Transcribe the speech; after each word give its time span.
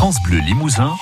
France 0.00 0.16
Bleu 0.22 0.38
Limousin, 0.38 0.94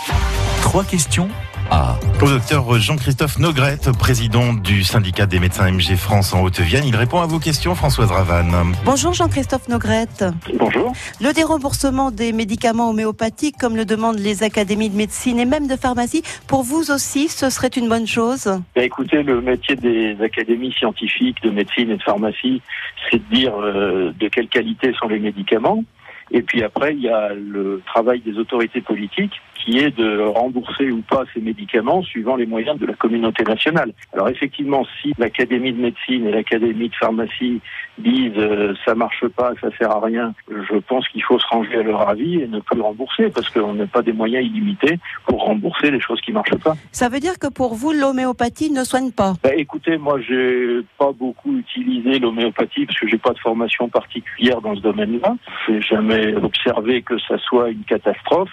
trois 0.61 0.83
questions 0.83 1.29
à... 1.71 1.95
Au 2.21 2.29
docteur 2.29 2.81
Jean-Christophe 2.81 3.39
Nogrette, 3.39 3.97
président 3.97 4.53
du 4.53 4.83
syndicat 4.83 5.27
des 5.27 5.39
médecins 5.39 5.71
MG 5.71 5.95
France 5.95 6.35
en 6.35 6.43
Haute-Vienne. 6.43 6.83
Il 6.85 6.97
répond 6.97 7.21
à 7.21 7.27
vos 7.27 7.39
questions, 7.39 7.77
Françoise 7.77 8.11
Ravanne. 8.11 8.53
Bonjour 8.85 9.13
Jean-Christophe 9.13 9.69
Nogrette. 9.69 10.25
Bonjour. 10.59 10.93
Le 11.21 11.33
déremboursement 11.33 12.11
des 12.11 12.33
médicaments 12.33 12.91
homéopathiques, 12.91 13.55
comme 13.57 13.77
le 13.77 13.85
demandent 13.85 14.19
les 14.19 14.43
académies 14.43 14.91
de 14.91 14.97
médecine 14.97 15.39
et 15.39 15.45
même 15.45 15.69
de 15.69 15.77
pharmacie, 15.77 16.25
pour 16.49 16.65
vous 16.65 16.91
aussi, 16.91 17.29
ce 17.29 17.51
serait 17.51 17.69
une 17.69 17.89
bonne 17.89 18.09
chose? 18.09 18.47
Bah, 18.75 18.83
écoutez, 18.83 19.23
le 19.23 19.41
métier 19.41 19.77
des 19.77 20.17
académies 20.21 20.73
scientifiques 20.73 21.41
de 21.45 21.51
médecine 21.51 21.91
et 21.91 21.99
de 21.99 22.03
pharmacie, 22.03 22.63
c'est 23.09 23.19
de 23.19 23.33
dire 23.33 23.53
euh, 23.61 24.13
de 24.19 24.27
quelle 24.27 24.49
qualité 24.49 24.93
sont 24.99 25.07
les 25.07 25.21
médicaments. 25.21 25.85
Et 26.31 26.43
puis 26.43 26.63
après, 26.63 26.95
il 26.95 27.01
y 27.01 27.09
a 27.09 27.33
le 27.35 27.83
travail 27.87 28.21
des 28.21 28.39
autorités 28.39 28.81
politiques 28.81 29.41
qui 29.65 29.79
est 29.79 29.97
de 29.97 30.21
rembourser 30.21 30.91
ou 30.91 31.03
pas 31.03 31.25
ces 31.35 31.41
médicaments 31.41 32.03
suivant 32.03 32.37
les 32.37 32.47
moyens 32.47 32.79
de 32.79 32.87
la 32.87 32.95
communauté 32.95 33.45
nationale. 33.45 33.93
Alors 34.13 34.29
effectivement, 34.29 34.87
si 35.01 35.13
l'Académie 35.19 35.73
de 35.73 35.81
médecine 35.81 36.27
et 36.27 36.31
l'Académie 36.31 36.89
de 36.89 36.95
pharmacie 36.95 37.61
disent 37.99 38.33
euh, 38.37 38.75
ça 38.85 38.95
marche 38.95 39.27
pas, 39.29 39.53
ça 39.61 39.69
sert 39.77 39.91
à 39.91 40.01
rien, 40.01 40.33
je 40.49 40.79
pense 40.79 41.09
qu'il 41.09 41.23
faut 41.23 41.39
se 41.39 41.47
ranger 41.49 41.79
à 41.79 41.83
leur 41.83 42.09
avis 42.09 42.41
et 42.41 42.47
ne 42.47 42.61
plus 42.61 42.81
rembourser 42.81 43.31
parce 43.31 43.51
qu'on 43.51 43.75
n'a 43.75 43.87
pas 43.87 44.03
des 44.03 44.13
moyens 44.13 44.47
illimités 44.47 44.99
pour 45.27 45.45
rembourser 45.45 45.91
les 45.91 46.01
choses 46.01 46.21
qui 46.21 46.33
marchent 46.33 46.59
pas. 46.63 46.77
Ça 46.93 47.09
veut 47.09 47.21
dire 47.21 47.39
que 47.39 47.49
pour 47.49 47.75
vous, 47.75 47.93
l'homéopathie 47.93 48.71
ne 48.71 48.85
soigne 48.85 49.11
pas? 49.11 49.35
Bah, 49.43 49.55
écoutez, 49.57 49.99
moi 49.99 50.21
j'ai 50.21 50.81
pas 50.99 51.13
beaucoup 51.13 51.57
utilisé 51.57 52.19
l'homéopathie 52.19 52.87
parce 52.87 52.99
que 52.99 53.09
j'ai 53.09 53.19
pas 53.19 53.33
de 53.33 53.39
formation 53.39 53.89
particulière 53.89 54.61
dans 54.61 54.77
ce 54.77 54.81
domaine-là. 54.81 55.37
J'ai 55.67 55.81
jamais 55.81 56.18
observé 56.35 57.03
que 57.03 57.19
ça 57.19 57.39
soit 57.39 57.71
une 57.71 57.85
catastrophe 57.85 58.51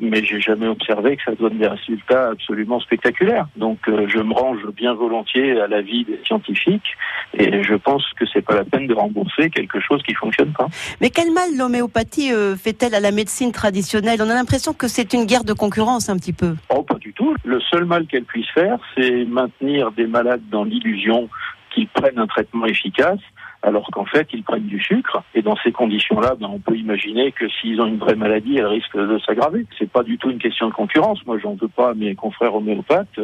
mais 0.00 0.24
j'ai 0.24 0.40
jamais 0.40 0.66
observé 0.66 1.16
que 1.16 1.22
ça 1.24 1.34
donne 1.34 1.58
des 1.58 1.66
résultats 1.66 2.30
absolument 2.30 2.80
spectaculaires. 2.80 3.46
Donc 3.56 3.78
euh, 3.88 4.06
je 4.08 4.18
me 4.18 4.32
range 4.32 4.66
bien 4.74 4.94
volontiers 4.94 5.60
à 5.60 5.66
l'avis 5.66 6.04
des 6.04 6.20
scientifiques 6.24 6.96
et 7.34 7.62
je 7.62 7.74
pense 7.74 8.04
que 8.18 8.26
c'est 8.32 8.42
pas 8.42 8.54
la 8.54 8.64
peine 8.64 8.86
de 8.86 8.94
rembourser 8.94 9.50
quelque 9.50 9.80
chose 9.80 10.02
qui 10.02 10.14
fonctionne 10.14 10.52
pas. 10.52 10.68
Mais 11.00 11.10
quel 11.10 11.32
mal 11.32 11.56
l'homéopathie 11.56 12.32
euh, 12.32 12.56
fait-elle 12.56 12.94
à 12.94 13.00
la 13.00 13.10
médecine 13.10 13.52
traditionnelle? 13.52 14.20
On 14.22 14.30
a 14.30 14.34
l'impression 14.34 14.72
que 14.74 14.88
c'est 14.88 15.12
une 15.12 15.24
guerre 15.24 15.44
de 15.44 15.52
concurrence 15.52 16.08
un 16.08 16.16
petit 16.16 16.32
peu. 16.32 16.54
Oh, 16.68 16.82
pas 16.82 16.98
du 16.98 17.12
tout. 17.12 17.34
Le 17.44 17.60
seul 17.60 17.84
mal 17.84 18.06
qu'elle 18.06 18.24
puisse 18.24 18.50
faire, 18.50 18.78
c'est 18.96 19.24
maintenir 19.24 19.92
des 19.92 20.06
malades 20.06 20.42
dans 20.50 20.64
l'illusion 20.64 21.28
qu'ils 21.74 21.88
prennent 21.88 22.18
un 22.18 22.26
traitement 22.26 22.66
efficace 22.66 23.20
alors 23.62 23.88
qu'en 23.92 24.04
fait 24.04 24.28
ils 24.32 24.42
prennent 24.42 24.66
du 24.66 24.80
sucre. 24.80 25.22
Et 25.34 25.42
dans 25.42 25.56
ces 25.56 25.72
conditions-là, 25.72 26.34
ben, 26.38 26.48
on 26.52 26.58
peut 26.58 26.76
imaginer 26.76 27.32
que 27.32 27.48
s'ils 27.48 27.80
ont 27.80 27.86
une 27.86 27.98
vraie 27.98 28.14
maladie, 28.14 28.56
elle 28.58 28.66
risque 28.66 28.96
de 28.96 29.18
s'aggraver. 29.18 29.66
C'est 29.78 29.90
pas 29.90 30.02
du 30.02 30.18
tout 30.18 30.30
une 30.30 30.38
question 30.38 30.68
de 30.68 30.74
concurrence. 30.74 31.24
Moi, 31.26 31.38
j'en 31.38 31.54
veux 31.54 31.68
pas 31.68 31.90
à 31.90 31.94
mes 31.94 32.14
confrères 32.14 32.54
homéopathes. 32.54 33.20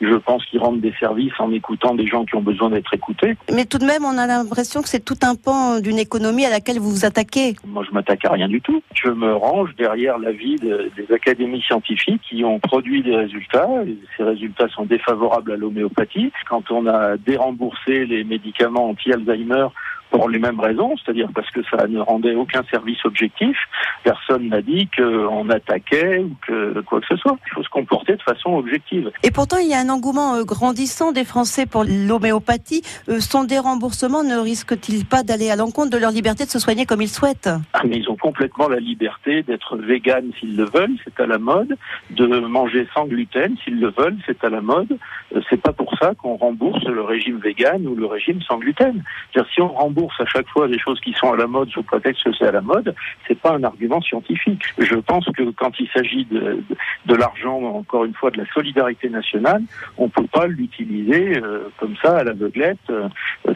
Je 0.00 0.14
pense 0.16 0.44
qu'ils 0.46 0.60
rendent 0.60 0.80
des 0.80 0.94
services 0.98 1.32
en 1.38 1.52
écoutant 1.52 1.94
des 1.94 2.06
gens 2.06 2.24
qui 2.24 2.36
ont 2.36 2.42
besoin 2.42 2.70
d'être 2.70 2.92
écoutés. 2.94 3.36
Mais 3.52 3.64
tout 3.64 3.78
de 3.78 3.84
même, 3.84 4.04
on 4.04 4.18
a 4.18 4.26
l'impression 4.26 4.82
que 4.82 4.88
c'est 4.88 5.04
tout 5.04 5.18
un 5.22 5.34
pan 5.34 5.80
d'une 5.80 5.98
économie 5.98 6.44
à 6.44 6.50
laquelle 6.50 6.78
vous 6.78 6.90
vous 6.90 7.04
attaquez. 7.04 7.54
Moi, 7.66 7.84
je 7.88 7.92
m'attaque 7.92 8.24
à 8.24 8.32
rien 8.32 8.48
du 8.48 8.60
tout. 8.60 8.82
Je 8.94 9.08
me 9.08 9.34
range 9.34 9.74
derrière 9.76 10.18
l'avis 10.18 10.56
de, 10.56 10.90
des 10.96 11.12
académies 11.12 11.62
scientifiques 11.62 12.22
qui 12.28 12.44
ont 12.44 12.58
produit 12.58 13.02
des 13.02 13.16
résultats. 13.16 13.68
Ces 14.16 14.24
résultats 14.24 14.68
sont 14.68 14.84
défavorables 14.84 15.52
à 15.52 15.56
l'homéopathie. 15.56 16.32
Quand 16.48 16.70
on 16.70 16.86
a 16.86 17.16
déremboursé 17.16 18.06
les 18.06 18.24
médicaments 18.24 18.90
anti-Alzheimer 18.90 19.68
pour 20.12 20.28
les 20.28 20.38
mêmes 20.38 20.60
raisons, 20.60 20.94
c'est-à-dire 20.98 21.28
parce 21.34 21.50
que 21.50 21.60
ça 21.64 21.88
ne 21.88 21.98
rendait 21.98 22.34
aucun 22.34 22.62
service 22.70 23.02
objectif. 23.04 23.56
Personne 24.04 24.48
n'a 24.48 24.60
dit 24.60 24.88
qu'on 24.96 25.48
attaquait 25.48 26.18
ou 26.18 26.36
que 26.46 26.80
quoi 26.82 27.00
que 27.00 27.06
ce 27.08 27.16
soit. 27.16 27.36
Il 27.46 27.54
faut 27.54 27.62
se 27.62 27.70
comporter 27.70 28.14
de 28.16 28.22
façon 28.22 28.50
objective. 28.50 29.10
Et 29.22 29.30
pourtant, 29.30 29.56
il 29.56 29.68
y 29.68 29.74
a 29.74 29.80
un 29.80 29.88
engouement 29.88 30.34
euh, 30.34 30.44
grandissant 30.44 31.12
des 31.12 31.24
Français 31.24 31.64
pour 31.64 31.84
l'homéopathie. 31.84 32.82
Euh, 33.08 33.20
son 33.20 33.44
déremboursement 33.44 34.22
ne 34.22 34.36
risque-t-il 34.36 35.06
pas 35.06 35.22
d'aller 35.22 35.50
à 35.50 35.56
l'encontre 35.56 35.90
de 35.90 35.96
leur 35.96 36.10
liberté 36.10 36.44
de 36.44 36.50
se 36.50 36.58
soigner 36.58 36.84
comme 36.84 37.00
ils 37.00 37.08
souhaitent? 37.08 37.48
Ah, 37.72 37.80
Mais 37.84 37.96
ils 37.96 38.10
ont 38.10 38.16
complètement 38.16 38.68
la 38.68 38.80
liberté 38.80 39.42
d'être 39.42 39.78
véganes 39.78 40.30
s'ils 40.38 40.56
le 40.56 40.64
veulent, 40.64 40.96
c'est 41.04 41.18
à 41.20 41.26
la 41.26 41.38
mode, 41.38 41.74
de 42.10 42.26
manger 42.26 42.86
sans 42.94 43.06
gluten 43.06 43.56
s'ils 43.64 43.80
le 43.80 43.90
veulent, 43.90 44.18
c'est 44.26 44.44
à 44.44 44.50
la 44.50 44.60
mode. 44.60 44.98
Euh, 45.34 45.40
c'est 45.48 45.60
pas 45.60 45.72
pour 45.72 45.96
ça 45.98 46.12
qu'on 46.14 46.36
rembourse 46.36 46.84
le 46.84 47.02
régime 47.02 47.38
vegan 47.38 47.86
ou 47.86 47.94
le 47.94 48.04
régime 48.04 48.42
sans 48.42 48.58
gluten. 48.58 49.02
C'est-à-dire 49.32 49.50
si 49.54 49.62
on 49.62 49.68
rembourse 49.68 50.01
à 50.18 50.26
chaque 50.26 50.48
fois 50.48 50.68
des 50.68 50.78
choses 50.78 51.00
qui 51.00 51.12
sont 51.12 51.32
à 51.32 51.36
la 51.36 51.46
mode 51.46 51.68
sous 51.70 51.82
prétexte 51.82 52.24
que 52.24 52.30
c'est 52.38 52.46
à 52.46 52.52
la 52.52 52.60
mode, 52.60 52.94
c'est 53.26 53.38
pas 53.38 53.52
un 53.52 53.64
argument 53.64 54.00
scientifique. 54.00 54.62
Je 54.78 54.96
pense 54.96 55.24
que 55.36 55.50
quand 55.50 55.72
il 55.78 55.88
s'agit 55.94 56.26
de, 56.26 57.14
l'argent, 57.14 57.60
encore 57.62 58.04
une 58.04 58.14
fois, 58.14 58.30
de 58.30 58.38
la 58.38 58.46
solidarité 58.52 59.08
nationale, 59.08 59.62
on 59.98 60.08
peut 60.08 60.26
pas 60.26 60.46
l'utiliser 60.46 61.36
euh, 61.36 61.68
comme 61.78 61.94
ça 62.02 62.18
à 62.18 62.24
l'aveuglette, 62.24 62.78
euh, 62.90 63.08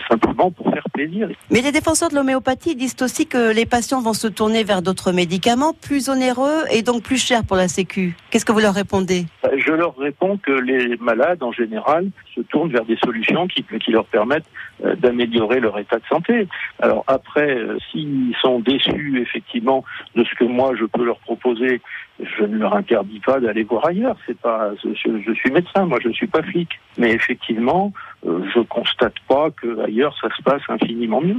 simplement 0.09 0.51
pour 0.51 0.71
faire 0.73 0.87
plaisir. 0.93 1.29
Mais 1.51 1.63
les 1.63 1.73
défenseurs 1.73 2.11
de 2.11 2.15
l'homéopathie 2.15 2.77
disent 2.77 2.97
aussi 3.01 3.27
que 3.27 3.53
les 3.53 3.67
patients 3.67 4.01
vont 4.01 4.15
se 4.15 4.29
tourner 4.29 4.65
vers 4.65 4.83
d'autres 4.83 5.13
médicaments 5.13 5.73
plus 5.73 6.09
onéreux 6.09 6.65
et 6.71 6.83
donc 6.83 7.03
plus 7.03 7.23
chers 7.23 7.45
pour 7.45 7.57
la 7.57 7.69
Sécu. 7.69 8.17
Qu'est-ce 8.37 8.45
que 8.45 8.53
vous 8.53 8.61
leur 8.61 8.75
répondez 8.75 9.25
Je 9.57 9.73
leur 9.73 9.97
réponds 9.97 10.37
que 10.37 10.53
les 10.53 10.99
malades, 10.99 11.43
en 11.43 11.53
général, 11.53 12.11
se 12.35 12.43
tournent 12.43 12.71
vers 12.71 12.85
des 12.85 12.99
solutions 13.03 13.49
qui, 13.49 13.65
qui 13.65 13.91
leur 13.93 14.05
permettent 14.05 14.45
euh, 14.85 14.95
d'améliorer 14.95 15.59
leur 15.59 15.79
état 15.79 15.97
de 15.97 16.05
santé. 16.05 16.47
Alors 16.79 17.03
après, 17.07 17.57
euh, 17.57 17.79
s'ils 17.91 18.37
sont 18.43 18.61
déçus 18.61 19.23
effectivement 19.23 19.85
de 20.17 20.23
ce 20.23 20.35
que 20.35 20.45
moi 20.45 20.75
je 20.79 20.85
peux 20.85 21.03
leur 21.03 21.17
proposer, 21.21 21.81
je 22.21 22.45
ne 22.45 22.57
leur 22.57 22.75
interdis 22.75 23.21
pas 23.21 23.41
d'aller 23.41 23.65
voir 23.65 23.87
ailleurs. 23.87 24.17
C'est 24.27 24.39
pas, 24.39 24.71
je, 24.83 24.89
je, 24.95 25.33
suis 25.33 25.51
médecin, 25.51 25.85
moi 25.85 25.99
je 26.03 26.09
ne 26.09 26.13
suis 26.13 26.27
pas 26.27 26.43
flic. 26.43 26.69
Mais 26.97 27.11
effectivement, 27.13 27.93
euh, 28.27 28.41
je 28.55 28.61
constate 28.61 29.15
pas 29.29 29.51
que 29.51 29.85
ailleurs 29.85 30.15
ça 30.21 30.29
se 30.35 30.43
passe 30.43 30.63
infiniment 30.69 31.21
mieux. 31.21 31.37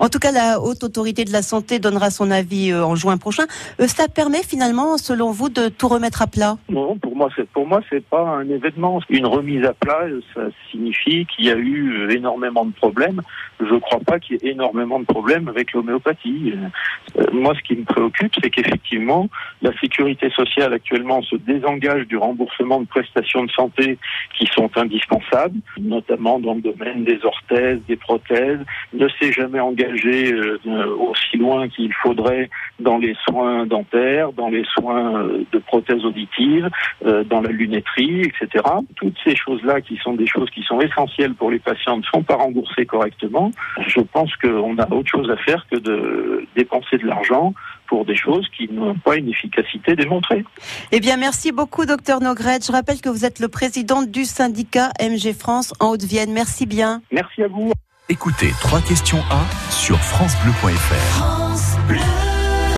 En 0.00 0.08
tout 0.08 0.18
cas, 0.18 0.32
la 0.32 0.60
haute 0.60 0.84
autorité 0.84 1.24
de 1.24 1.32
la 1.32 1.42
santé 1.42 1.78
donnera 1.78 2.10
son 2.10 2.30
avis 2.30 2.70
euh, 2.70 2.84
en 2.84 2.94
juin 2.94 3.16
prochain. 3.16 3.44
Euh, 3.80 3.86
ça 3.86 4.08
permet 4.08 4.42
finalement, 4.42 4.98
selon 4.98 5.30
vous, 5.30 5.48
de 5.48 5.68
tout 5.68 5.88
remettre 5.88 6.20
à 6.20 6.26
plat? 6.26 6.56
Non, 6.68 6.98
pour 7.52 7.66
moi 7.66 7.80
c'est 7.90 8.04
pas 8.04 8.22
un 8.22 8.48
événement. 8.48 9.00
Une 9.08 9.26
remise 9.26 9.64
à 9.64 9.74
plat, 9.74 10.06
ça 10.34 10.42
signifie 10.70 11.26
qu'il 11.26 11.46
y 11.46 11.50
a 11.50 11.56
eu 11.56 12.10
énormément 12.10 12.64
de 12.64 12.72
problèmes. 12.72 13.22
Je 13.60 13.74
ne 13.74 13.78
crois 13.80 14.00
pas 14.00 14.18
qu'il 14.18 14.36
y 14.36 14.46
ait 14.46 14.52
énormément 14.52 15.00
de 15.00 15.04
problèmes 15.04 15.48
avec 15.48 15.72
l'homéopathie. 15.72 16.54
moi, 17.32 17.54
ce 17.54 17.62
qui 17.62 17.76
me 17.76 17.84
préoccupe, 17.84 18.32
c'est 18.40 18.50
qu'effectivement, 18.50 19.28
la 19.62 19.72
sécurité 19.78 20.30
sociale 20.30 20.72
actuellement 20.72 21.22
se 21.22 21.36
désengage 21.36 22.06
du 22.06 22.16
remboursement 22.16 22.80
de 22.80 22.86
prestations 22.86 23.44
de 23.44 23.50
santé 23.50 23.98
qui 24.36 24.46
sont 24.46 24.70
indispensables, 24.76 25.58
notamment 25.80 26.38
dans 26.38 26.54
le 26.54 26.60
domaine 26.60 27.04
des 27.04 27.18
orthèses, 27.24 27.80
des 27.88 27.96
prothèses, 27.96 28.60
ne 28.92 29.08
s'est 29.08 29.32
jamais 29.32 29.60
engagé 29.60 30.32
euh, 30.32 30.58
aussi 30.96 31.36
loin 31.36 31.68
qu'il 31.68 31.92
faudrait 31.94 32.48
dans 32.78 32.98
les 32.98 33.16
soins 33.28 33.66
dentaires, 33.66 34.32
dans 34.32 34.48
les 34.48 34.64
soins 34.64 35.24
de 35.52 35.58
prothèses 35.58 36.04
auditives, 36.04 36.68
euh, 37.04 37.24
dans 37.24 37.40
la 37.40 37.50
lunetterie, 37.50 38.22
etc. 38.22 38.64
Toutes 38.96 39.16
ces 39.24 39.36
choses-là 39.36 39.80
qui 39.80 39.96
sont 39.96 40.14
des 40.14 40.26
choses 40.26 40.50
qui 40.50 40.62
sont 40.62 40.80
essentielles 40.80 41.34
pour 41.34 41.50
les 41.50 41.58
patients 41.58 41.96
ne 41.96 42.02
sont 42.02 42.22
pas 42.22 42.36
remboursées 42.36 42.86
correctement. 42.86 43.50
Je 43.86 44.00
pense 44.00 44.34
qu'on 44.36 44.78
a 44.78 44.92
autre 44.92 45.10
chose 45.10 45.30
à 45.30 45.36
faire 45.36 45.66
que 45.70 45.76
de 45.76 46.46
dépenser 46.56 46.98
de 46.98 47.06
l'argent 47.06 47.54
pour 47.86 48.04
des 48.04 48.16
choses 48.16 48.46
qui 48.56 48.68
n'ont 48.70 48.94
pas 48.94 49.16
une 49.16 49.28
efficacité 49.28 49.96
démontrée. 49.96 50.44
Eh 50.92 51.00
bien, 51.00 51.16
merci 51.16 51.52
beaucoup, 51.52 51.86
docteur 51.86 52.20
Nogret. 52.20 52.58
Je 52.66 52.70
rappelle 52.70 53.00
que 53.00 53.08
vous 53.08 53.24
êtes 53.24 53.40
le 53.40 53.48
président 53.48 54.02
du 54.02 54.24
syndicat 54.24 54.90
MG 55.00 55.32
France 55.32 55.72
en 55.80 55.90
Haute-Vienne. 55.90 56.32
Merci 56.32 56.66
bien. 56.66 57.00
Merci 57.10 57.42
à 57.42 57.48
vous. 57.48 57.72
Écoutez, 58.10 58.50
trois 58.60 58.80
questions 58.80 59.20
à 59.30 59.44
sur 59.70 59.98
francebleu.fr. 59.98 61.18
France 61.18 61.76
Bleu. 61.86 62.27